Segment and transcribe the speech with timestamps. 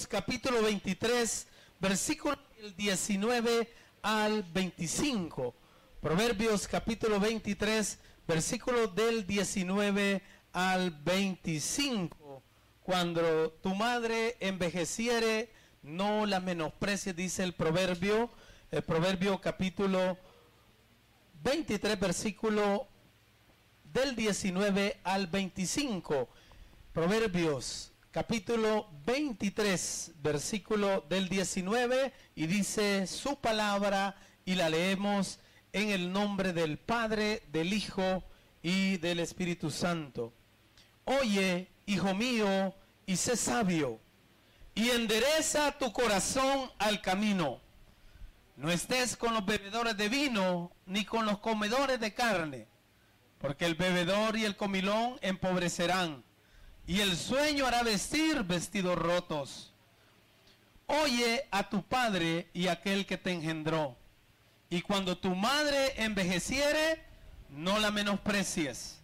[0.00, 1.46] Proverbios capítulo 23,
[1.78, 2.38] versículo
[2.76, 3.68] 19
[4.02, 5.54] al 25.
[6.00, 12.42] Proverbios capítulo 23, versículo del 19 al 25.
[12.82, 15.50] Cuando tu madre envejeciere,
[15.82, 18.30] no la menosprecies, dice el proverbio,
[18.70, 20.16] el proverbio capítulo
[21.42, 22.86] 23, versículo
[23.92, 26.28] del 19 al 25.
[26.94, 35.38] Proverbios capítulo 23, versículo del 19, y dice su palabra, y la leemos
[35.72, 38.24] en el nombre del Padre, del Hijo
[38.62, 40.32] y del Espíritu Santo.
[41.04, 42.74] Oye, hijo mío,
[43.06, 44.00] y sé sabio,
[44.74, 47.60] y endereza tu corazón al camino.
[48.56, 52.66] No estés con los bebedores de vino, ni con los comedores de carne,
[53.38, 56.24] porque el bebedor y el comilón empobrecerán,
[56.90, 59.72] y el sueño hará vestir vestidos rotos.
[60.88, 63.96] Oye a tu padre y aquel que te engendró,
[64.68, 67.00] y cuando tu madre envejeciere,
[67.48, 68.98] no la menosprecies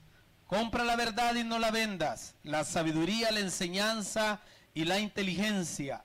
[0.49, 4.41] Compra la verdad y no la vendas, la sabiduría, la enseñanza
[4.75, 6.05] y la inteligencia.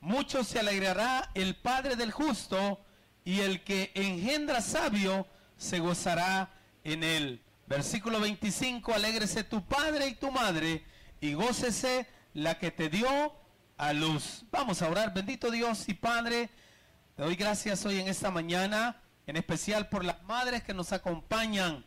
[0.00, 2.80] Mucho se alegrará el Padre del justo
[3.24, 6.50] y el que engendra sabio se gozará
[6.82, 7.44] en él.
[7.68, 10.84] Versículo 25, alégrese tu padre y tu madre
[11.20, 13.34] y gócese la que te dio
[13.76, 14.44] a luz.
[14.50, 16.50] Vamos a orar, bendito Dios y Padre,
[17.14, 21.84] te doy gracias hoy en esta mañana, en especial por las madres que nos acompañan.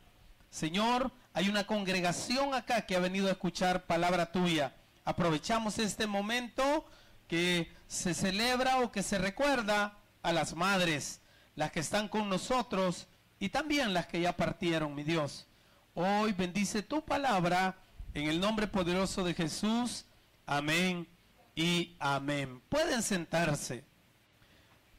[0.49, 4.75] Señor, hay una congregación acá que ha venido a escuchar palabra tuya.
[5.05, 6.85] Aprovechamos este momento
[7.27, 11.21] que se celebra o que se recuerda a las madres,
[11.55, 13.07] las que están con nosotros
[13.39, 15.47] y también las que ya partieron, mi Dios.
[15.93, 17.77] Hoy bendice tu palabra
[18.13, 20.05] en el nombre poderoso de Jesús.
[20.45, 21.07] Amén
[21.55, 22.61] y amén.
[22.69, 23.83] Pueden sentarse.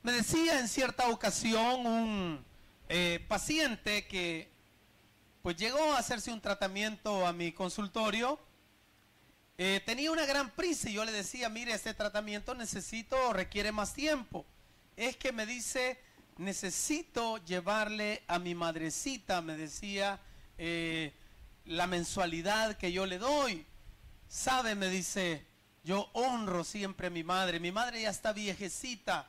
[0.03, 2.45] Me decía en cierta ocasión un
[2.89, 4.51] eh, paciente que
[5.43, 8.39] pues llegó a hacerse un tratamiento a mi consultorio.
[9.59, 13.93] Eh, tenía una gran prisa y yo le decía, mire, este tratamiento necesito, requiere más
[13.93, 14.47] tiempo.
[14.97, 15.99] Es que me dice,
[16.39, 20.21] necesito llevarle a mi madrecita, me decía,
[20.57, 21.13] eh,
[21.71, 23.67] la mensualidad que yo le doy.
[24.29, 25.47] Sabe, me dice,
[25.83, 27.61] yo honro siempre a mi madre.
[27.61, 29.29] Mi madre ya está viejecita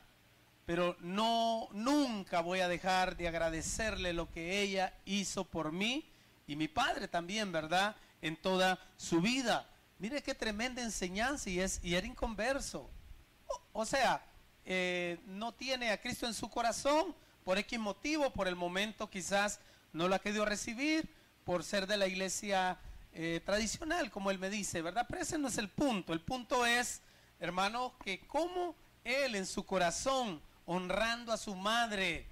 [0.64, 6.08] pero no, nunca voy a dejar de agradecerle lo que ella hizo por mí
[6.46, 7.96] y mi padre también, ¿verdad?
[8.20, 9.68] En toda su vida.
[9.98, 12.88] Mire qué tremenda enseñanza y, es, y era inconverso.
[13.72, 14.24] O, sea,
[14.64, 17.14] eh, no tiene a Cristo en su corazón
[17.44, 19.60] por X motivo, por el momento quizás
[19.92, 21.12] no lo ha recibir,
[21.44, 22.78] por ser de la iglesia
[23.12, 25.06] eh, tradicional, como él me dice, ¿verdad?
[25.08, 26.12] Pero ese no es el punto.
[26.12, 27.02] El punto es,
[27.40, 32.26] hermano, que como él en su corazón honrando a su madre,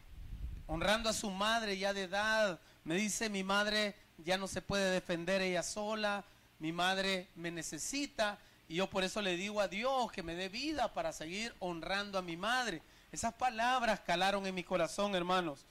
[0.67, 2.61] honrando a su madre ya de edad.
[2.85, 6.25] Me dice, mi madre ya no se puede defender ella sola,
[6.59, 8.39] mi madre me necesita
[8.69, 12.19] y yo por eso le digo a Dios que me dé vida para seguir honrando
[12.19, 12.83] a mi madre.
[13.11, 15.67] Esas palabras calaron en mi corazón, hermanos,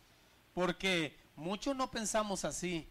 [0.53, 2.87] porque muchos no pensamos así.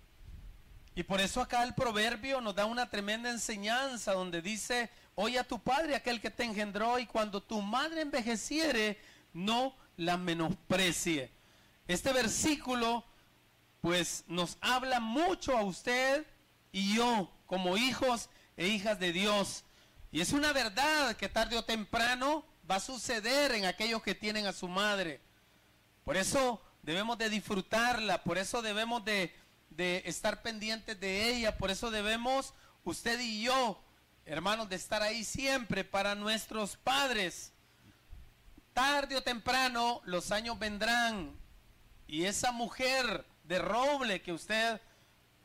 [0.99, 5.47] Y por eso acá el proverbio nos da una tremenda enseñanza donde dice, oye a
[5.47, 9.01] tu padre, aquel que te engendró, y cuando tu madre envejeciere,
[9.33, 11.31] no la menosprecie.
[11.87, 13.05] Este versículo
[13.81, 16.27] pues nos habla mucho a usted
[16.73, 19.63] y yo como hijos e hijas de Dios.
[20.11, 24.49] Y es una verdad que tarde o temprano va a suceder en aquellos que tienen
[24.49, 25.21] a su madre.
[26.03, 29.33] Por eso debemos de disfrutarla, por eso debemos de,
[29.79, 32.53] de estar pendientes de ella, por eso debemos,
[32.83, 33.81] usted y yo,
[34.27, 37.53] hermanos, de estar ahí siempre para nuestros padres.
[38.73, 41.33] Tarde o temprano los años vendrán.
[42.09, 44.81] Y esa mujer de roble que usted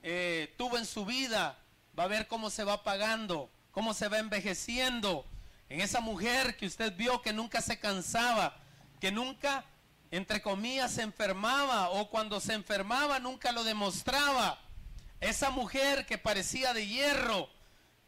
[0.02, 1.60] eh, tuvo en su vida
[1.98, 5.28] va a ver cómo se va pagando, cómo se va envejeciendo.
[5.70, 8.58] En esa mujer que usted vio que nunca se cansaba,
[9.00, 9.64] que nunca,
[10.14, 14.62] entre comillas, se enfermaba o cuando se enfermaba nunca lo demostraba.
[15.20, 17.50] Esa mujer que parecía de hierro,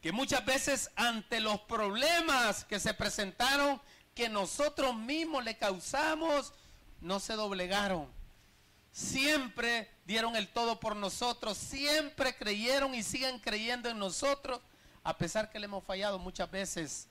[0.02, 3.82] que muchas veces ante los problemas que se presentaron
[4.14, 6.54] que nosotros mismos le causamos,
[7.02, 8.08] no se doblegaron.
[8.92, 14.62] Siempre dieron el todo por nosotros, siempre creyeron y siguen creyendo en nosotros,
[15.04, 17.08] a pesar que le hemos fallado muchas veces.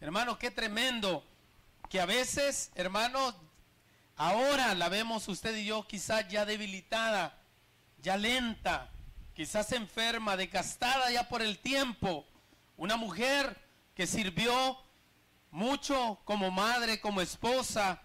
[0.00, 1.22] Hermano, qué tremendo
[1.90, 3.34] que a veces, hermano,
[4.16, 7.38] ahora la vemos usted y yo quizás ya debilitada,
[7.98, 8.90] ya lenta,
[9.34, 12.26] quizás enferma, desgastada ya por el tiempo.
[12.76, 13.60] Una mujer
[13.94, 14.78] que sirvió
[15.50, 18.00] mucho como madre, como esposa,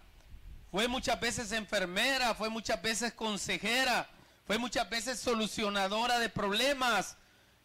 [0.70, 4.08] fue muchas veces enfermera, fue muchas veces consejera,
[4.46, 7.16] fue muchas veces solucionadora de problemas.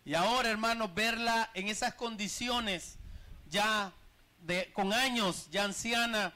[0.04, 2.98] Y ahora, hermanos, verla en esas condiciones,
[3.48, 3.94] ya
[4.40, 6.34] de, con años, ya anciana,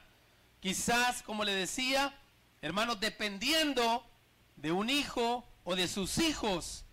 [0.60, 2.14] quizás, como le decía,
[2.62, 4.06] hermanos, dependiendo
[4.56, 6.84] de un hijo o de sus hijos,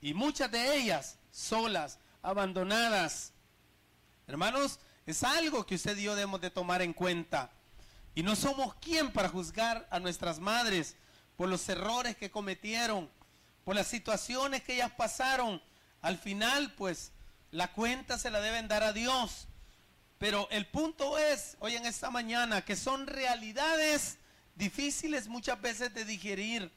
[0.00, 3.32] y muchas de ellas solas, abandonadas.
[4.26, 7.50] Hermanos, es algo que usted y yo debemos de tomar en cuenta.
[8.14, 10.96] Y no somos quien para juzgar a nuestras madres
[11.36, 13.10] por los errores que cometieron,
[13.64, 15.62] por las situaciones que ellas pasaron.
[16.00, 17.12] Al final, pues,
[17.50, 19.46] la cuenta se la deben dar a Dios.
[20.18, 24.18] Pero el punto es, hoy en esta mañana, que son realidades
[24.56, 26.72] difíciles muchas veces de digerir.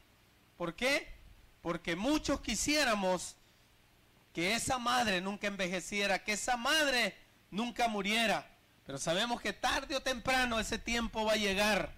[0.58, 1.08] ¿Por qué?
[1.62, 3.36] Porque muchos quisiéramos
[4.34, 7.16] que esa madre nunca envejeciera, que esa madre
[7.50, 8.48] nunca muriera.
[8.86, 11.94] Pero sabemos que tarde o temprano ese tiempo va a llegar.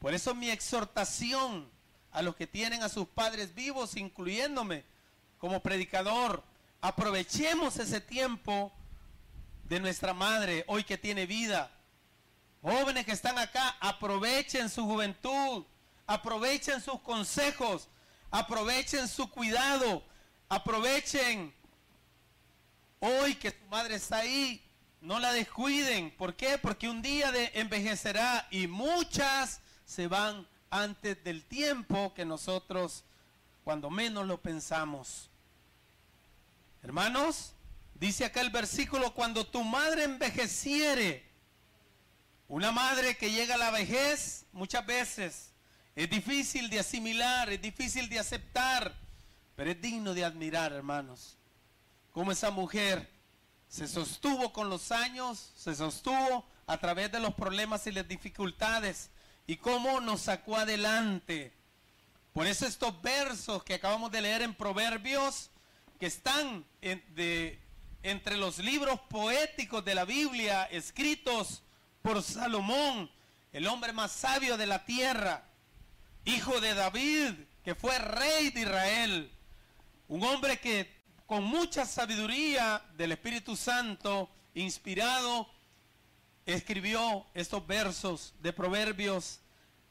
[0.00, 1.70] Por eso mi exhortación
[2.10, 4.84] a los que tienen a sus padres vivos, incluyéndome
[5.38, 6.42] como predicador,
[6.80, 8.72] aprovechemos ese tiempo
[9.68, 11.70] de nuestra madre, hoy que tiene vida.
[12.62, 15.64] Jóvenes que están acá, aprovechen su juventud,
[16.06, 17.88] aprovechen sus consejos,
[18.30, 20.02] aprovechen su cuidado,
[20.48, 21.52] aprovechen
[23.00, 24.62] hoy que su madre está ahí,
[25.00, 26.10] no la descuiden.
[26.16, 26.58] ¿Por qué?
[26.58, 33.04] Porque un día de envejecerá y muchas se van antes del tiempo que nosotros,
[33.62, 35.30] cuando menos lo pensamos.
[36.82, 37.52] Hermanos,
[38.04, 41.24] dice acá el versículo, cuando tu madre envejeciere,
[42.48, 45.52] una madre que llega a la vejez muchas veces
[45.96, 48.94] es difícil de asimilar, es difícil de aceptar,
[49.56, 51.38] pero es digno de admirar, hermanos.
[52.12, 53.08] Como esa mujer
[53.68, 59.08] se sostuvo con los años, se sostuvo a través de los problemas y las dificultades
[59.46, 61.54] y cómo nos sacó adelante.
[62.34, 65.50] Por eso estos versos que acabamos de leer en Proverbios,
[65.98, 66.66] que están
[68.04, 71.62] entre los libros poéticos de la Biblia, escritos
[72.02, 73.10] por Salomón,
[73.50, 75.42] el hombre más sabio de la tierra,
[76.26, 77.32] hijo de David,
[77.64, 79.32] que fue rey de Israel,
[80.08, 80.92] un hombre que
[81.24, 85.48] con mucha sabiduría del Espíritu Santo, inspirado,
[86.44, 89.40] escribió estos versos de Proverbios,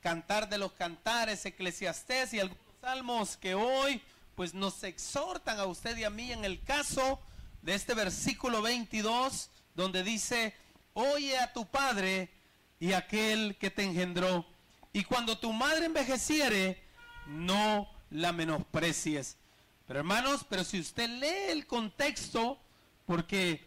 [0.02, 4.04] Cantar de los Cantares, Eclesiastés y algunos salmos que hoy
[4.36, 7.20] pues nos exhortan a usted y a mí en el caso
[7.64, 10.54] de este versículo 22, donde dice,
[10.94, 12.30] oye a tu padre
[12.80, 14.46] y aquel que te engendró,
[14.92, 16.84] y cuando tu madre envejeciere,
[17.26, 19.38] no la menosprecies.
[19.88, 22.60] Pero hermanos, pero si usted lee el contexto,
[23.06, 23.66] porque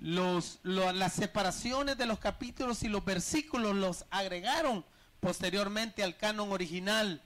[0.00, 4.84] los, las separaciones de los capítulos y los versículos los agregaron
[5.20, 7.22] posteriormente al canon original.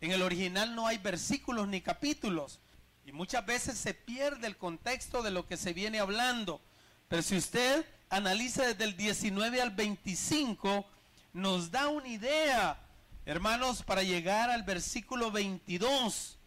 [0.00, 2.60] En el original no hay versículos ni capítulos.
[3.04, 6.60] Y muchas veces se pierde el contexto de lo que se viene hablando.
[7.08, 10.86] Pero si usted analiza desde el 19 al 25,
[11.32, 12.78] nos da una idea,
[13.24, 16.38] hermanos, para llegar al versículo 22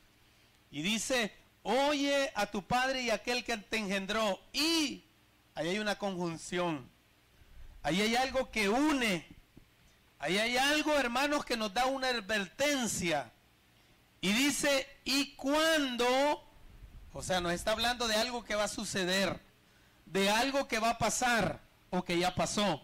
[0.72, 1.34] y dice,
[1.64, 4.40] oye a tu padre y aquel que te engendró.
[4.52, 5.04] Y
[5.56, 6.90] ahí hay una conjunción.
[7.82, 9.28] Ahí hay algo que une.
[10.20, 13.32] Ahí hay algo, hermanos, que nos da una advertencia.
[14.24, 16.08] Y dice, ¿y cuando
[17.12, 19.42] O sea, nos está hablando de algo que va a suceder,
[20.06, 22.82] de algo que va a pasar o que ya pasó.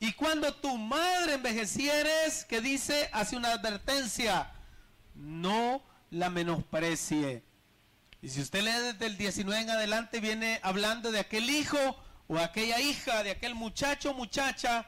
[0.00, 4.50] Y cuando tu madre envejecieres, que dice, hace una advertencia,
[5.14, 7.44] no la menosprecie.
[8.20, 11.78] Y si usted lee desde el 19 en adelante, viene hablando de aquel hijo
[12.26, 14.86] o aquella hija, de aquel muchacho o muchacha,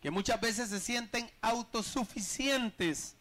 [0.00, 3.16] que muchas veces se sienten autosuficientes,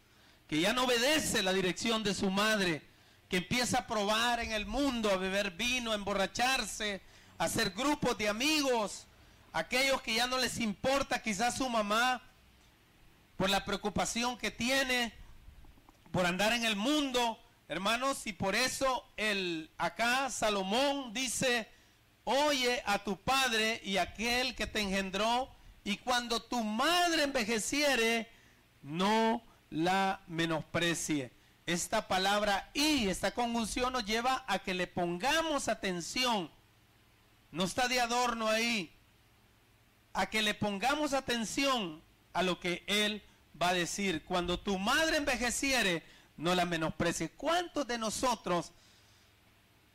[0.47, 2.81] que ya no obedece la dirección de su madre,
[3.29, 7.01] que empieza a probar en el mundo, a beber vino, a emborracharse,
[7.37, 9.05] a hacer grupos de amigos,
[9.51, 12.21] aquellos que ya no les importa quizás su mamá,
[13.37, 15.13] por la preocupación que tiene,
[16.11, 21.67] por andar en el mundo, Hermanos, y por eso el acá Salomón dice,
[22.23, 25.49] oye a tu padre y aquel que te engendró,
[25.83, 28.29] y cuando tu madre envejeciere,
[28.81, 29.41] no
[29.73, 31.31] la menosprecie.
[31.65, 36.49] Esta palabra y, esta conjunción nos lleva a que le pongamos atención.
[37.51, 38.95] No está de adorno ahí.
[40.13, 42.01] A que le pongamos atención
[42.33, 43.23] a lo que él
[43.59, 44.23] va a decir.
[44.25, 46.03] Cuando tu madre envejeciere,
[46.37, 47.29] no la menosprecie.
[47.29, 48.71] ¿Cuántos de nosotros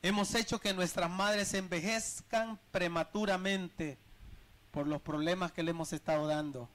[0.03, 3.99] hemos hecho que nuestras madres envejezcan prematuramente?
[4.71, 6.69] por los problemas que le hemos estado dando.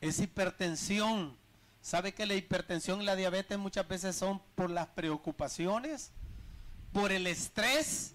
[0.00, 1.36] Es hipertensión.
[1.82, 6.12] ¿Sabe que la hipertensión y la diabetes muchas veces son por las preocupaciones,
[6.92, 8.14] por el estrés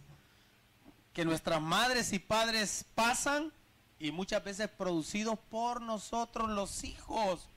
[1.11, 3.51] que nuestras madres y padres pasan
[3.99, 7.49] y muchas veces producidos por nosotros los hijos?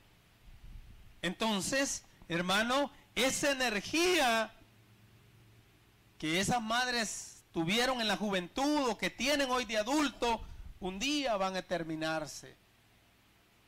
[1.23, 4.53] Entonces, hermano, esa energía
[6.19, 10.43] que esas madres tuvieron en la juventud o que tienen hoy de adulto,
[10.81, 12.60] un día van a terminarse.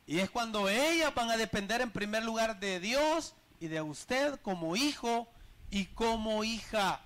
[0.05, 4.39] Y es cuando ellas van a depender en primer lugar de Dios y de usted
[4.41, 5.27] como hijo
[5.69, 7.01] y como hija.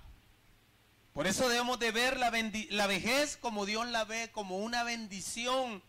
[1.12, 2.32] Por eso debemos de ver la,
[2.70, 5.82] la vejez como Dios la ve, como una bendición.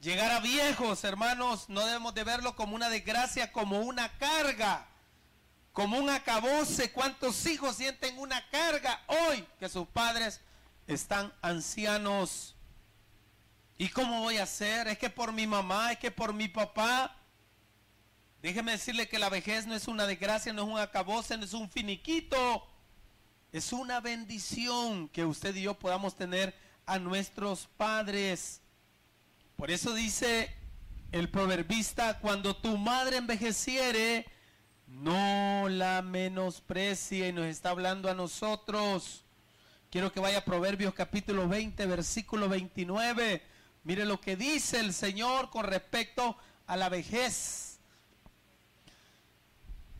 [0.00, 4.86] Llegar a viejos, hermanos, no debemos de verlo como una desgracia, como una carga,
[5.72, 6.90] como un acabose.
[6.92, 10.40] ¿Cuántos hijos sienten una carga hoy que sus padres
[10.86, 12.56] están ancianos?
[13.78, 14.88] ¿Y cómo voy a hacer?
[14.88, 17.16] Es que por mi mamá, es que por mi papá.
[18.40, 21.52] Déjeme decirle que la vejez no es una desgracia, no es un acabose, no es
[21.52, 22.66] un finiquito.
[23.52, 26.54] Es una bendición que usted y yo podamos tener
[26.86, 28.60] a nuestros padres.
[29.56, 30.54] Por eso dice
[31.12, 34.26] el proverbista, cuando tu madre envejeciere,
[34.86, 37.28] no la menosprecie.
[37.28, 39.24] Y nos está hablando a nosotros.
[39.90, 43.42] Quiero que vaya a Proverbios capítulo 20, versículo 29.
[43.84, 46.36] Mire lo que dice el Señor con respecto
[46.66, 47.80] a la vejez.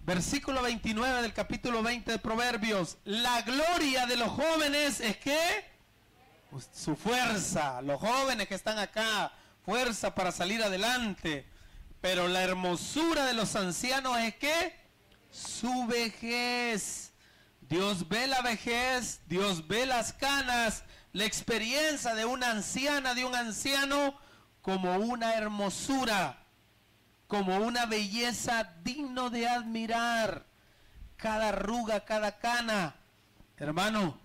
[0.05, 2.99] Versículo 29 del capítulo 20 de Proverbios.
[3.05, 5.65] La gloria de los jóvenes es que
[6.73, 7.83] su fuerza.
[7.83, 9.33] Los jóvenes que están acá,
[9.65, 11.47] fuerza para salir adelante.
[12.01, 14.77] Pero la hermosura de los ancianos es que
[15.33, 17.12] su vejez.
[17.61, 23.35] Dios ve la vejez, Dios ve las canas, la experiencia de una anciana, de un
[23.35, 24.14] anciano,
[24.62, 26.38] como una hermosura,
[27.26, 30.47] como una belleza digno de admirar.
[31.16, 32.97] Cada arruga, cada cana.
[33.57, 34.19] Hermano,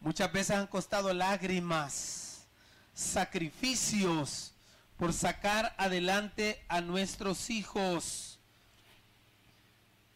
[0.00, 2.46] muchas veces han costado lágrimas,
[2.94, 4.52] sacrificios,
[4.96, 8.38] por sacar adelante a nuestros hijos.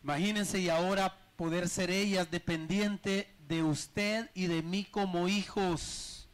[0.03, 6.29] Imagínense y ahora poder ser ellas dependiente de usted y de mí como hijos,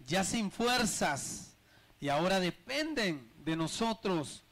[0.00, 1.54] ya sin fuerzas,
[2.00, 4.42] y ahora dependen de nosotros,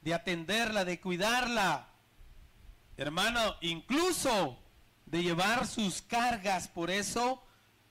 [0.00, 1.88] de atenderla, de cuidarla.
[2.96, 4.58] Hermano, incluso
[5.06, 6.68] de llevar sus cargas.
[6.68, 7.42] Por eso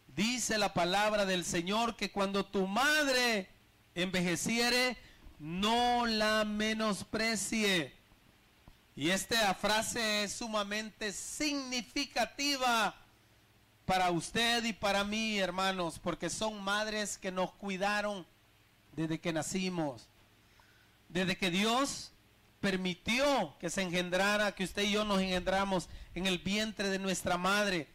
[0.08, 3.50] dice la palabra del Señor que cuando tu madre
[3.96, 4.98] envejeciere,
[5.40, 7.96] no la menosprecie.
[8.96, 12.96] Y esta frase es sumamente significativa
[13.92, 18.26] para usted y para mí, hermanos, porque son madres que nos cuidaron
[18.94, 20.08] desde que nacimos.
[21.10, 22.14] Desde que Dios
[22.62, 27.38] permitió que se engendrara, que usted y yo nos engendramos en el vientre de nuestra
[27.38, 27.90] madre.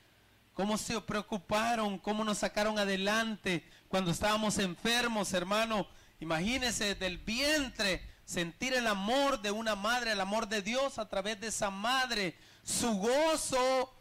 [0.53, 5.87] Cómo se preocuparon, cómo nos sacaron adelante, cuando estábamos enfermos, hermano,
[6.21, 11.41] imagínese del vientre sentir el amor de una madre, el amor de Dios a través
[11.41, 12.37] de esa madre.
[12.63, 13.96] Su gozo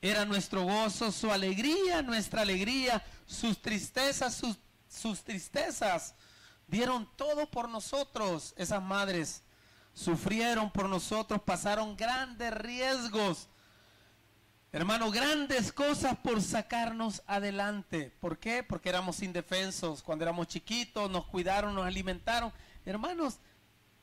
[0.00, 4.42] era nuestro gozo, su alegría, nuestra alegría, sus tristezas,
[4.88, 6.14] sus, tristezas.
[6.66, 9.42] Dieron todo por nosotros, esas madres.
[9.92, 13.48] Sufrieron por nosotros, pasaron grandes riesgos
[14.72, 18.12] Hermano, grandes cosas por sacarnos adelante.
[18.20, 18.62] ¿Por qué?
[18.62, 20.00] Porque éramos indefensos.
[20.00, 22.52] Cuando éramos chiquitos, nos cuidaron, nos alimentaron.
[22.84, 23.38] Hermanos,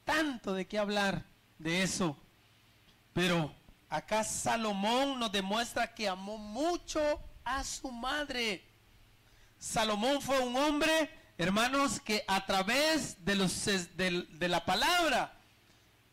[0.04, 1.24] tanto de qué hablar
[1.58, 2.18] de eso.
[3.14, 3.56] Pero
[3.90, 8.64] acá Salomón nos demuestra que amó mucho a su madre.
[9.58, 15.34] Salomón fue un hombre, hermanos, que a través de, los, de, la palabra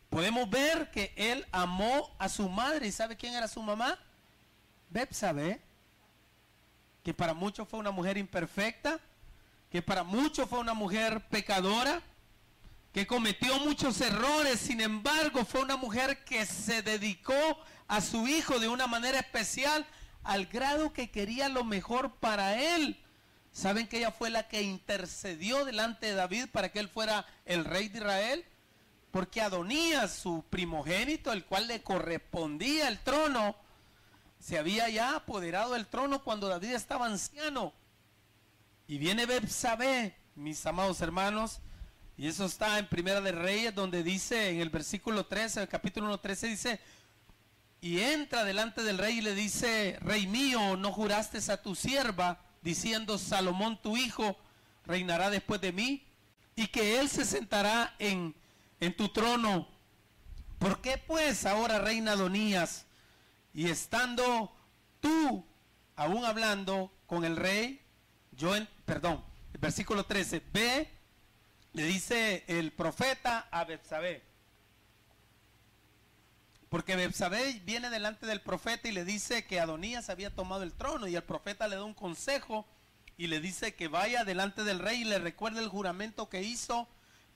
[0.08, 2.86] podemos ver que él amó a su madre.
[2.86, 3.98] ¿Y sabe quién era su mamá?
[5.10, 5.60] sabe
[7.02, 9.00] que para muchos fue una mujer imperfecta,
[9.70, 12.00] que para muchos fue una mujer pecadora,
[12.94, 17.34] que cometió muchos errores, sin embargo fue una mujer que se dedicó
[17.88, 19.84] a su hijo de una manera especial
[20.22, 23.02] al grado que quería lo mejor para él.
[23.50, 27.64] ¿Saben que ella fue la que intercedió delante de David para que él fuera el
[27.64, 28.44] rey de Israel?
[29.10, 33.56] Porque Adonías, su primogénito, el cual le correspondía el trono,
[34.38, 37.72] se había ya apoderado del trono cuando David estaba anciano.
[38.86, 41.60] Y viene Bebsabé, mis amados hermanos,
[42.16, 46.06] y eso está en Primera de Reyes, donde dice en el versículo 13, el capítulo
[46.06, 46.80] 1, 13, dice,
[47.80, 52.40] y entra delante del rey y le dice, rey mío, ¿no juraste a tu sierva,
[52.62, 54.38] diciendo, Salomón tu hijo,
[54.86, 56.06] reinará después de mí
[56.56, 58.34] y que él se sentará en,
[58.80, 59.68] en tu trono.
[60.58, 62.86] ¿Por qué pues ahora reina Adonías
[63.52, 64.50] y estando
[65.00, 65.44] tú
[65.96, 67.80] aún hablando con el rey,
[68.32, 70.90] yo, en, perdón, el versículo 13, ve,
[71.74, 74.22] le dice el profeta a Betsabé.
[76.68, 81.08] Porque Betsabé viene delante del profeta y le dice que Adonías había tomado el trono
[81.08, 82.64] y el profeta le da un consejo
[83.16, 86.88] y le dice que vaya delante del rey y le recuerde el juramento que hizo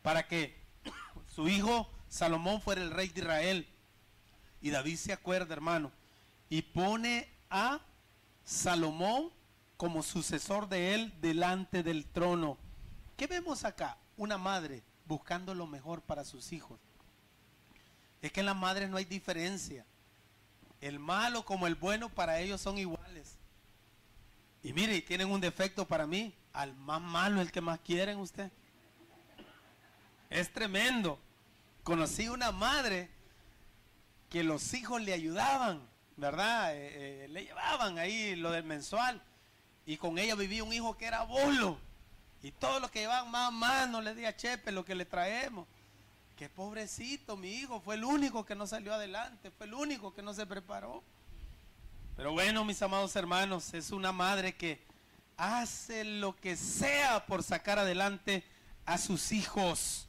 [0.02, 0.57] para que
[1.35, 3.68] su hijo Salomón fuera el rey de Israel.
[4.61, 5.90] Y David se acuerda, hermano,
[6.49, 7.80] y pone a
[8.45, 9.33] Salomón
[9.76, 12.57] como sucesor de él delante del trono.
[13.16, 13.99] ¿Qué vemos acá?
[14.19, 16.79] Una madre buscando lo mejor para sus hijos.
[18.21, 19.87] Es que en las madres no hay diferencia.
[20.81, 23.39] El malo como el bueno para ellos son iguales.
[24.63, 26.35] Y mire, tienen un defecto para mí.
[26.53, 28.51] Al más malo el que más quieren usted.
[30.31, 31.19] Es tremendo.
[31.85, 33.09] Conocí una madre
[34.29, 36.75] que los hijos le ayudaban, ¿verdad?
[36.75, 39.23] Eh, eh, le llevaban ahí lo del mensual.
[39.87, 41.79] Y con ella vivía un hijo que era bolo.
[42.42, 45.04] Y todo lo que llevaban más más no le di a Chepe lo que le
[45.04, 45.66] traemos.
[46.37, 50.23] Qué pobrecito, mi hijo, fue el único que no salió adelante, fue el único que
[50.23, 51.02] no se preparó.
[52.16, 54.87] Pero bueno, mis amados hermanos, es una madre que
[55.37, 58.45] hace lo que sea por sacar adelante
[58.87, 60.09] a sus hijos.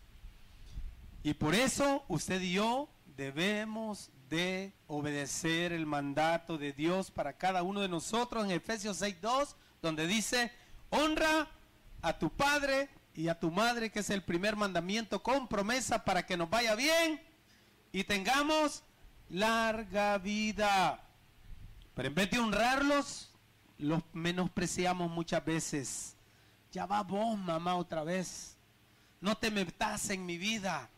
[1.23, 7.63] Y por eso usted y yo debemos de obedecer el mandato de Dios para cada
[7.63, 10.51] uno de nosotros en Efesios 6.2, donde dice,
[10.91, 11.47] honra
[12.01, 16.25] a tu padre y a tu madre, que es el primer mandamiento con promesa para
[16.25, 17.21] que nos vaya bien
[17.91, 18.83] y tengamos
[19.29, 21.03] larga vida.
[21.93, 23.31] Pero en vez de honrarlos,
[23.77, 26.15] los menospreciamos muchas veces.
[26.71, 28.57] Ya va vos, mamá, otra vez.
[29.21, 30.89] No te metas en mi vida.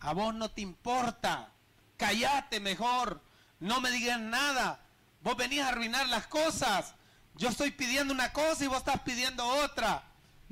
[0.00, 1.52] A vos no te importa.
[1.96, 3.22] Cállate mejor.
[3.60, 4.80] No me digas nada.
[5.22, 6.94] Vos venís a arruinar las cosas.
[7.36, 10.02] Yo estoy pidiendo una cosa y vos estás pidiendo otra.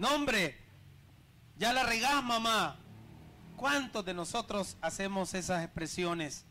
[0.01, 0.57] No, hombre,
[1.59, 2.81] ya la regás, mamá.
[3.55, 6.47] ¿Cuántos de nosotros hacemos esas expresiones?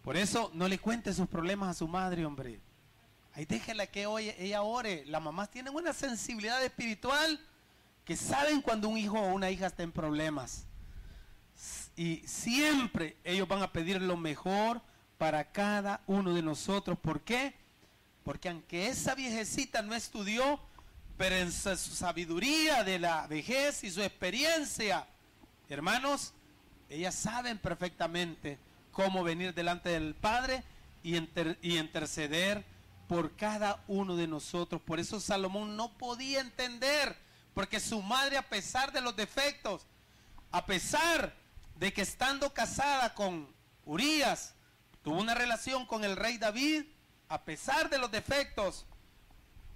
[0.00, 2.62] Por eso no le cuente sus problemas a su madre, hombre.
[3.34, 5.04] Ahí déjela que hoy ella ore.
[5.04, 7.38] Las mamás tienen una sensibilidad espiritual
[8.06, 10.64] que saben cuando un hijo o una hija está en problemas.
[11.94, 14.80] Y siempre ellos van a pedir lo mejor
[15.18, 16.98] para cada uno de nosotros.
[16.98, 17.54] ¿Por qué?
[18.24, 20.58] Porque aunque esa viejecita no estudió,
[21.16, 25.06] pero en su sabiduría de la vejez y su experiencia,
[25.68, 26.34] hermanos,
[26.90, 28.58] ellas saben perfectamente
[28.92, 30.62] cómo venir delante del Padre
[31.02, 31.16] y,
[31.62, 32.64] interceder
[33.08, 34.80] por cada uno de nosotros.
[34.82, 37.16] Por eso Salomón no podía entender,
[37.54, 39.86] porque su madre, a pesar de los defectos,
[40.50, 41.34] a pesar
[41.76, 43.48] de que estando casada con
[43.84, 44.54] Urias,
[45.02, 46.84] tuvo una relación con el rey David,
[47.28, 48.86] a pesar de los defectos,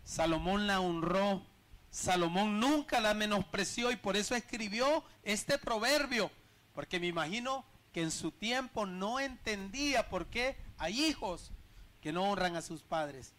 [0.05, 1.47] Salomón la honró.
[1.91, 6.31] Salomón nunca la menospreció y por eso escribió este proverbio.
[6.75, 11.51] Porque me imagino que en su tiempo no entendía por qué hay hijos
[12.01, 13.33] que no honran a sus padres.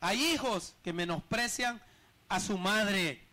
[0.00, 1.82] Hay hijos que menosprecian
[2.28, 3.26] a su madre.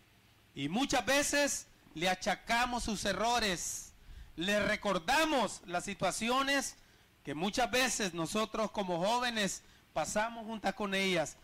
[0.54, 3.92] Y muchas veces le achacamos sus errores.
[4.36, 6.76] Le recordamos las situaciones
[7.22, 11.36] que muchas veces nosotros como jóvenes pasamos juntas con ellas.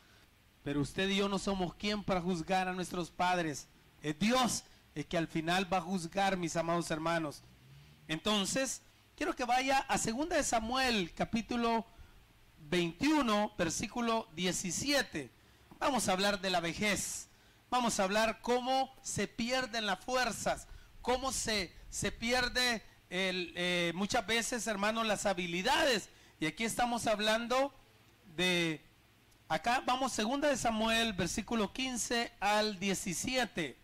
[0.62, 3.68] Pero usted y yo no somos quien para juzgar a nuestros padres.
[4.03, 7.42] Es Dios el que al final va a juzgar, mis amados hermanos.
[8.09, 8.83] Entonces,
[9.16, 11.87] quiero que vaya a 2 de Samuel, capítulo
[12.68, 15.31] 21, versículo 17.
[15.79, 17.29] Vamos a hablar de la vejez.
[17.70, 20.66] Vamos a hablar cómo se pierden las fuerzas,
[21.01, 26.11] cómo se, se pierde eh, muchas veces, hermanos, las habilidades.
[26.40, 27.73] Y aquí estamos hablando
[28.37, 28.85] de
[29.50, 33.76] Acá vamos, segunda de Samuel, versículo 15 al 17.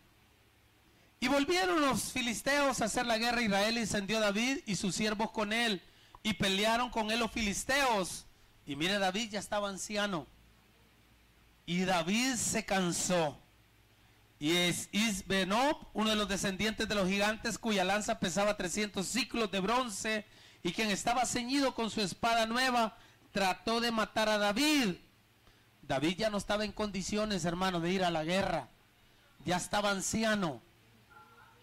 [1.18, 4.94] Y volvieron los filisteos a hacer la guerra a Israel y encendió David y sus
[4.94, 5.82] siervos con él.
[6.22, 8.26] Y pelearon con él los filisteos.
[8.64, 10.28] Y mire, David ya estaba anciano.
[11.66, 13.36] Y David se cansó.
[14.38, 19.50] Y es Isbenob, uno de los descendientes de los gigantes, cuya lanza pesaba 300 ciclos
[19.50, 20.26] de bronce,
[20.62, 22.96] y quien estaba ceñido con su espada nueva,
[23.32, 24.94] trató de matar a David
[25.86, 28.68] David ya no estaba en condiciones, hermano, de ir a la guerra.
[29.44, 30.60] Ya estaba anciano.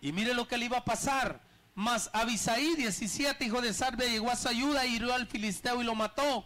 [0.01, 1.41] Y mire lo que le iba a pasar.
[1.75, 5.95] Mas Abisaí, 17, hijo de Sarbe, llegó a su ayuda, hirió al filisteo y lo
[5.95, 6.45] mató.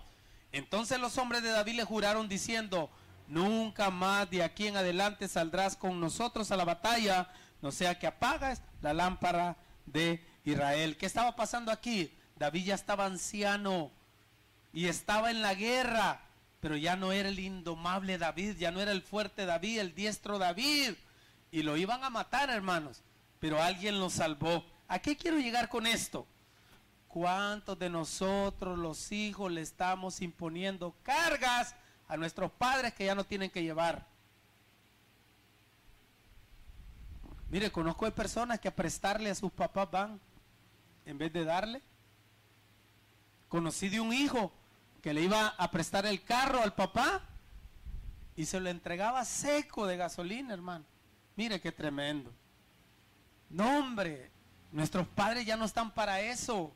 [0.52, 2.90] Entonces los hombres de David le juraron diciendo,
[3.28, 7.30] nunca más de aquí en adelante saldrás con nosotros a la batalla,
[7.62, 10.96] no sea que apagas la lámpara de Israel.
[10.98, 12.13] ¿Qué estaba pasando aquí?
[12.38, 13.92] David ya estaba anciano
[14.72, 16.22] y estaba en la guerra,
[16.68, 20.38] pero ya no era el indomable David, ya no era el fuerte David, el diestro
[20.38, 20.96] David.
[21.50, 23.02] Y lo iban a matar, hermanos,
[23.40, 24.66] pero alguien lo salvó.
[24.90, 26.28] ¿A qué quiero llegar con esto?
[27.08, 31.74] ¿Cuántos de nosotros, los hijos, le estamos imponiendo cargas
[32.06, 34.06] a nuestros padres que ya no tienen que llevar?
[37.50, 40.20] Mire, conozco de personas que a prestarle a sus papás van
[41.06, 41.82] en vez de darle.
[43.48, 44.52] Conocí de un hijo
[45.02, 47.22] que le iba a prestar el carro al papá
[48.36, 50.86] y se lo entregaba seco de gasolina, hermano.
[51.36, 52.34] Mire qué tremendo.
[53.50, 54.32] No, hombre,
[54.72, 56.74] nuestros padres ya no están para eso.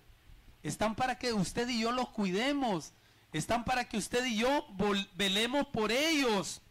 [0.63, 2.93] Están para que usted y yo los cuidemos.
[3.33, 4.67] Están para que usted y yo
[5.15, 6.61] velemos por ellos.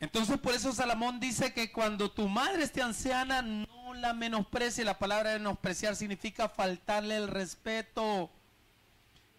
[0.00, 4.84] Entonces por eso Salomón dice que cuando tu madre esté anciana, no la menosprecie.
[4.84, 8.30] La palabra menospreciar significa faltarle el respeto.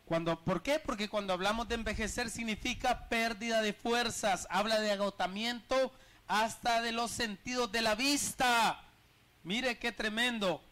[0.08, 0.80] Cuando, ¿Por qué?
[0.80, 5.92] Porque cuando hablamos de envejecer significa pérdida de fuerzas, habla de agotamiento
[6.28, 8.82] hasta de los sentidos de la vista.
[9.44, 10.64] Mire qué tremendo.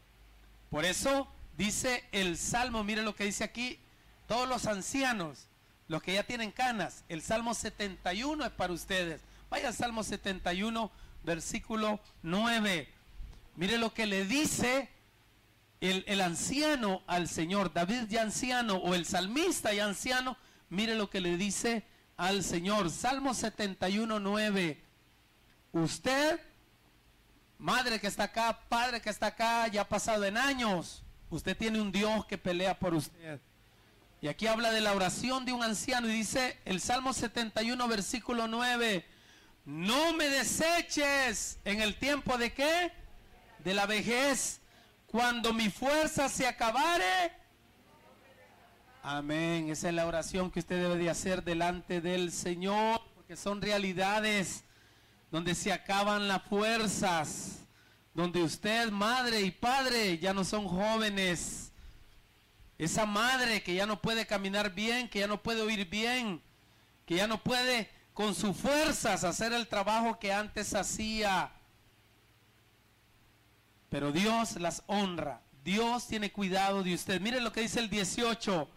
[0.70, 3.78] Por eso dice el Salmo, mire lo que dice aquí,
[4.26, 5.48] todos los ancianos,
[5.90, 9.20] los que ya tienen canas, el Salmo 71 es para ustedes.
[9.50, 10.90] Vaya al Salmo 71,
[11.24, 12.88] versículo 9.
[13.58, 14.88] Mire lo que le dice
[15.90, 20.38] el, anciano al Señor, David ya anciano o el salmista ya anciano,
[20.70, 21.86] mire lo que le dice
[22.18, 22.90] al Señor.
[22.90, 24.84] Salmo 71, 9.
[25.74, 26.40] Usted,
[27.58, 31.04] madre que está acá, padre que está acá, ya ha pasado en años.
[31.30, 33.40] Usted tiene un Dios que pelea por usted.
[34.22, 38.48] Y aquí habla de la oración de un anciano y dice el Salmo 71, versículo
[38.48, 39.06] 9.
[39.66, 42.92] No me deseches en el tiempo de qué?
[43.60, 44.62] De la vejez.
[45.16, 47.32] Cuando mi fuerza se acabare.
[49.02, 49.70] Amén.
[49.70, 53.00] Esa es la oración que usted debe de hacer delante del Señor.
[53.16, 54.66] Porque son realidades
[55.32, 57.60] donde se acaban las fuerzas.
[58.14, 61.72] Donde usted, madre y padre, ya no son jóvenes.
[62.78, 66.42] Esa madre que ya no puede caminar bien, que ya no puede oír bien,
[67.06, 71.54] que ya no puede con sus fuerzas hacer el trabajo que antes hacía.
[73.96, 75.40] Pero Dios las honra.
[75.64, 77.22] Dios tiene cuidado de usted.
[77.22, 78.68] Miren lo que dice el 18,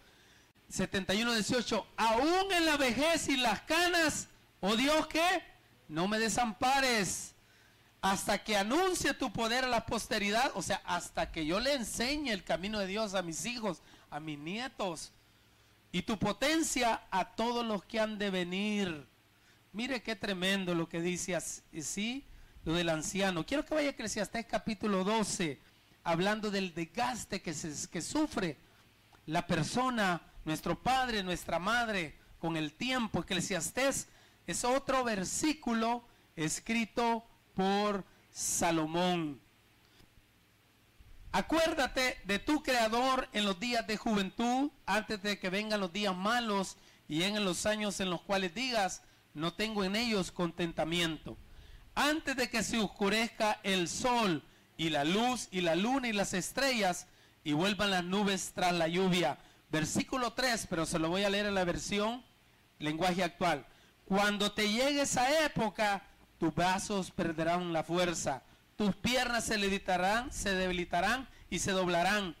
[0.69, 1.87] 71, 18.
[1.97, 4.29] Aún en la vejez y las canas,
[4.61, 5.43] oh Dios, que
[5.89, 7.35] no me desampares
[7.99, 12.29] hasta que anuncie tu poder a la posteridad, o sea, hasta que yo le enseñe
[12.29, 15.11] el camino de Dios a mis hijos, a mis nietos,
[15.91, 19.05] y tu potencia a todos los que han de venir.
[19.73, 22.23] Mire qué tremendo lo que dice así,
[22.73, 23.45] del anciano.
[23.45, 25.59] Quiero que vaya a Eclesiastés capítulo 12,
[26.03, 28.57] hablando del desgaste que, se, que sufre
[29.25, 33.21] la persona, nuestro padre, nuestra madre, con el tiempo.
[33.21, 34.07] Eclesiastés
[34.47, 36.03] es otro versículo
[36.35, 39.39] escrito por Salomón.
[41.31, 46.15] Acuérdate de tu creador en los días de juventud, antes de que vengan los días
[46.15, 46.77] malos
[47.07, 49.03] y en los años en los cuales digas,
[49.35, 51.37] no tengo en ellos contentamiento.
[52.01, 54.41] Antes de que se oscurezca el sol
[54.77, 57.07] y la luz y la luna y las estrellas
[57.43, 59.37] y vuelvan las nubes tras la lluvia.
[59.69, 62.23] Versículo 3, pero se lo voy a leer en la versión
[62.77, 63.65] lenguaje actual.
[64.05, 66.01] Cuando te llegue esa época,
[66.37, 68.43] tus brazos perderán la fuerza,
[68.77, 72.33] tus piernas se debilitarán, se debilitarán y se doblarán.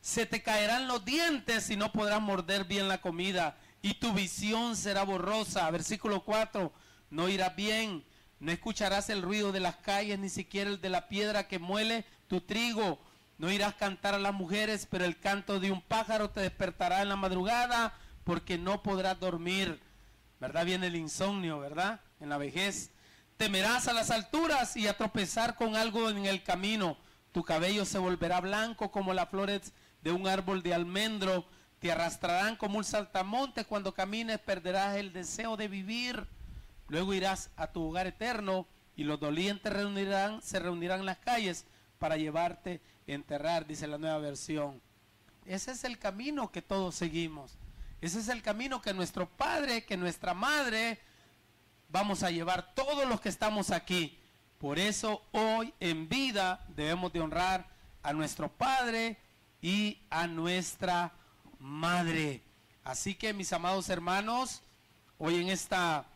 [0.00, 4.74] Se te caerán los dientes y no podrás morder bien la comida y tu visión
[4.74, 5.70] será borrosa.
[5.70, 6.72] Versículo 4,
[7.10, 8.04] no irás bien,
[8.38, 12.04] no escucharás el ruido de las calles, ni siquiera el de la piedra que muele
[12.28, 12.98] tu trigo.
[13.38, 17.02] No irás a cantar a las mujeres, pero el canto de un pájaro te despertará
[17.02, 17.94] en la madrugada,
[18.24, 19.80] porque no podrás dormir.
[20.40, 20.66] ¿Verdad?
[20.66, 22.00] Viene el insomnio, ¿verdad?
[22.20, 22.90] En la vejez.
[23.36, 26.96] Temerás a las alturas y a tropezar con algo en el camino.
[27.32, 29.72] Tu cabello se volverá blanco como las flores
[30.02, 31.46] de un árbol de almendro
[31.78, 36.26] te arrastrarán como un saltamonte cuando camines, perderás el deseo de vivir.
[36.88, 39.72] Luego irás a tu hogar eterno y los dolientes
[40.42, 41.66] se reunirán en las calles
[41.98, 44.80] para llevarte a enterrar, dice la nueva versión.
[45.44, 47.56] Ese es el camino que todos seguimos.
[48.00, 50.98] Ese es el camino que nuestro padre, que nuestra madre,
[51.88, 54.18] vamos a llevar todos los que estamos aquí.
[54.58, 57.66] Por eso hoy en vida debemos de honrar
[58.02, 59.18] a nuestro padre
[59.60, 61.12] y a nuestra
[61.58, 62.42] madre.
[62.84, 64.62] Así que mis amados hermanos,
[65.18, 66.06] hoy en esta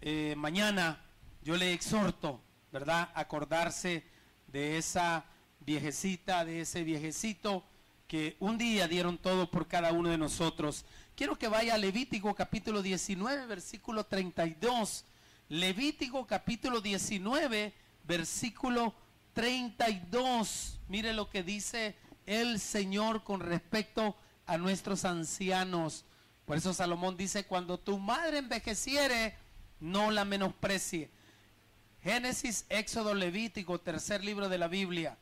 [0.00, 1.00] eh, mañana
[1.42, 2.40] yo le exhorto,
[2.72, 3.10] ¿verdad?
[3.14, 4.04] Acordarse
[4.46, 5.24] de esa
[5.60, 7.64] viejecita, de ese viejecito
[8.06, 10.84] que un día dieron todo por cada uno de nosotros.
[11.14, 15.04] Quiero que vaya a Levítico capítulo 19, versículo 32.
[15.48, 17.72] Levítico capítulo 19,
[18.04, 18.94] versículo
[19.32, 20.80] 32.
[20.88, 26.04] Mire lo que dice el Señor con respecto a nuestros ancianos.
[26.46, 29.36] Por eso Salomón dice, cuando tu madre envejeciere,
[29.80, 31.10] no la menosprecie.
[32.02, 35.18] Génesis, Éxodo, Levítico, tercer libro de la Biblia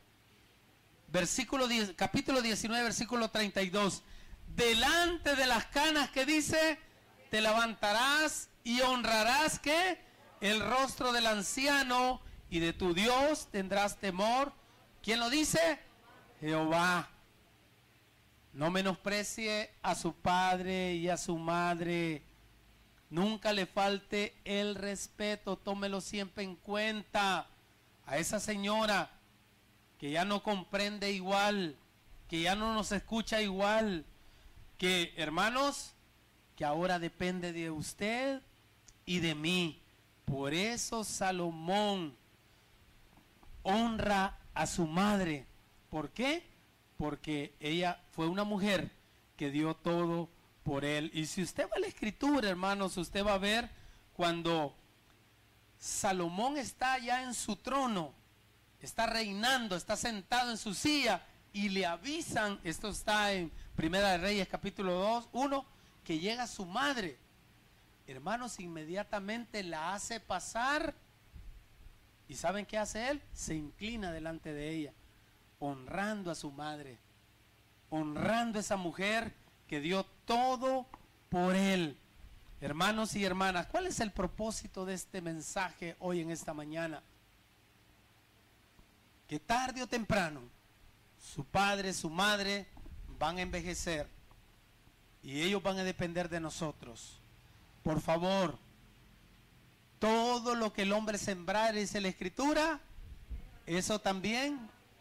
[1.08, 4.02] versículo 10, capítulo 19, versículo 32.
[4.54, 6.78] Delante de las canas que dice,
[7.30, 9.98] te levantarás y honrarás que
[10.40, 14.52] el rostro del anciano y de tu Dios tendrás temor.
[15.02, 15.78] ¿Quién lo dice?
[16.40, 17.08] Jehová.
[18.52, 22.22] No menosprecie a su padre y a su madre.
[23.10, 25.56] Nunca le falte el respeto.
[25.56, 27.46] Tómelo siempre en cuenta.
[28.06, 29.10] A esa señora
[29.98, 31.76] que ya no comprende igual,
[32.28, 34.04] que ya no nos escucha igual,
[34.78, 35.92] que hermanos,
[36.56, 38.40] que ahora depende de usted
[39.04, 39.80] y de mí.
[40.24, 42.14] Por eso Salomón
[43.62, 45.46] honra a su madre.
[45.90, 46.42] ¿Por qué?
[46.96, 48.90] Porque ella fue una mujer
[49.36, 50.28] que dio todo
[50.68, 51.10] por él.
[51.14, 53.70] Y si usted va a la escritura, hermanos, usted va a ver
[54.14, 54.74] cuando
[55.78, 58.12] Salomón está ya en su trono,
[58.78, 61.22] está reinando, está sentado en su silla
[61.54, 65.66] y le avisan, esto está en Primera de Reyes capítulo 2, 1,
[66.04, 67.18] que llega su madre.
[68.06, 70.94] Hermanos, inmediatamente la hace pasar
[72.28, 73.22] y ¿saben qué hace él?
[73.32, 74.92] Se inclina delante de ella,
[75.60, 76.98] honrando a su madre,
[77.88, 79.32] honrando a esa mujer
[79.68, 80.86] que dio todo
[81.28, 81.96] por él.
[82.60, 87.02] Hermanos y hermanas, ¿cuál es el propósito de este mensaje hoy en esta mañana?
[89.28, 90.40] que tarde o temprano
[91.20, 92.66] su padre, su madre
[93.18, 94.08] van a envejecer
[95.22, 97.20] y ellos van a depender de nosotros.
[97.82, 98.58] Por favor,
[99.98, 102.80] todo lo que el hombre sembrar, dice la escritura,
[103.66, 104.58] eso también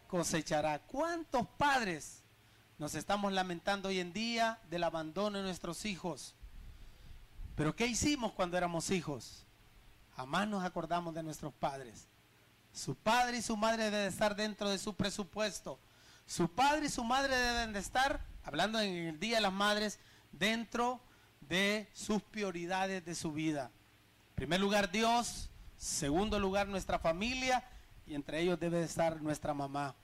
[0.08, 0.80] cosechará.
[0.80, 2.22] ¿Cuántos padres
[2.78, 6.34] nos estamos lamentando hoy en día del abandono de nuestros hijos?
[7.56, 9.44] Pero ¿qué hicimos cuando éramos hijos?
[10.16, 12.06] Jamás nos acordamos de nuestros padres.
[12.72, 15.80] Su padre y su madre deben estar dentro de su presupuesto.
[16.26, 19.98] Su padre y su madre deben de estar, hablando en el Día de las Madres,
[20.30, 21.00] dentro
[21.40, 23.72] de sus prioridades de su vida.
[24.30, 27.64] En primer lugar Dios, segundo lugar nuestra familia
[28.06, 29.96] y entre ellos debe estar nuestra mamá.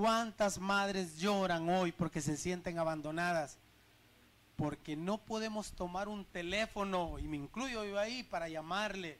[0.00, 3.58] ¿Cuántas madres lloran hoy porque se sienten abandonadas?
[4.56, 9.18] Porque no podemos tomar un teléfono, y me incluyo yo ahí, para llamarle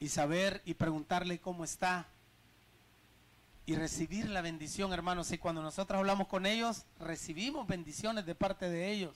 [0.00, 2.06] y saber y preguntarle cómo está
[3.66, 5.30] y recibir la bendición, hermanos.
[5.30, 9.14] Y cuando nosotros hablamos con ellos, recibimos bendiciones de parte de ellos.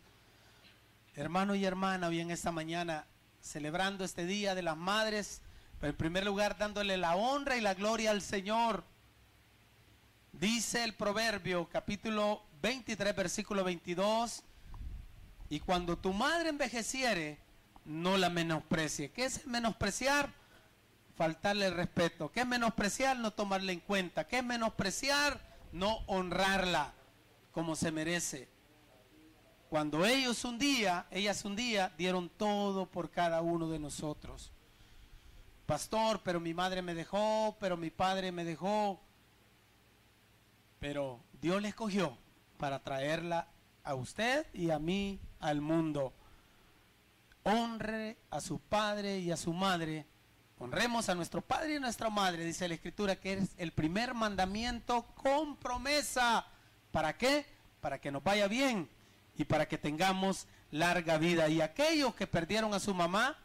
[1.17, 3.07] Hermano y hermana, hoy en esta mañana,
[3.41, 5.41] celebrando este Día de las Madres,
[5.81, 8.92] en primer lugar dándole la honra y la gloria al Señor.
[10.33, 14.43] Dice el Proverbio, capítulo 23, versículo 22,
[15.49, 17.39] y cuando tu madre envejeciere,
[17.85, 19.11] no la menosprecie.
[19.11, 20.43] ¿Qué es menospreciar?
[21.17, 22.31] faltarle el respeto.
[22.33, 23.17] ¿Qué es menospreciar?
[23.17, 24.27] No tomarle en cuenta.
[24.27, 25.41] ¿Qué es menospreciar?
[25.73, 26.93] No honrarla
[27.53, 28.49] como se merece.
[29.69, 34.53] Cuando ellos un día, ellas un día, dieron todo por cada uno de nosotros.
[35.65, 39.01] Pastor, pero mi madre me dejó, pero mi padre me dejó.
[40.83, 42.19] Pero Dios le escogió
[42.59, 43.49] para traerla
[43.85, 46.13] a usted y a mí al mundo.
[47.43, 50.07] Honre a su padre y a su madre
[50.63, 54.15] Honremos a nuestro padre y a nuestra madre, dice la escritura, que es el primer
[54.15, 56.47] mandamiento con promesa.
[56.93, 57.45] ¿Para qué?
[57.81, 58.89] Para que nos vaya bien
[59.37, 61.49] y para que tengamos larga vida.
[61.49, 63.37] Y aquellos que perdieron a su mamá,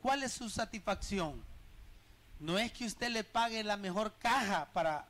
[0.00, 1.44] ¿cuál es su satisfacción?
[2.40, 5.06] No es que usted le pague la mejor caja para,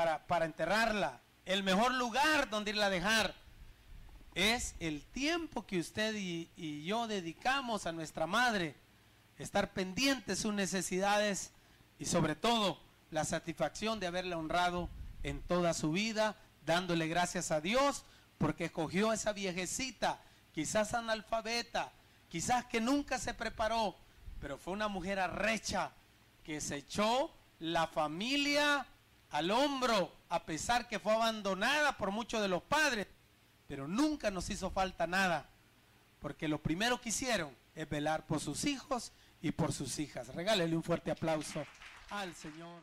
[0.00, 3.34] para, para enterrarla, el mejor lugar donde irla a dejar.
[4.34, 8.76] Es el tiempo que usted y, y yo dedicamos a nuestra madre
[9.36, 11.50] estar pendientes de sus necesidades
[11.98, 14.88] y sobre todo la satisfacción de haberle honrado
[15.22, 16.34] en toda su vida,
[16.64, 18.06] dándole gracias a Dios
[18.38, 20.18] porque escogió a esa viejecita,
[20.54, 21.92] quizás analfabeta,
[22.30, 23.94] quizás que nunca se preparó,
[24.40, 25.90] pero fue una mujer arrecha
[26.42, 28.86] que se echó la familia
[29.30, 33.06] al hombro, a pesar que fue abandonada por muchos de los padres,
[33.66, 35.48] pero nunca nos hizo falta nada,
[36.18, 40.28] porque lo primero que hicieron es velar por sus hijos y por sus hijas.
[40.34, 41.64] Regálele un fuerte aplauso
[42.10, 42.78] al Señor.